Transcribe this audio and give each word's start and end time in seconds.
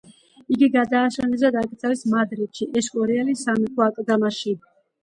იგი 0.53 0.69
გადაასვენეს 0.75 1.45
და 1.47 1.51
დაკრძალეს 1.57 2.03
მადრიდში, 2.17 2.69
ესკორიალის 2.83 3.47
სამეფო 3.49 3.89
აკლდამაში. 3.91 4.61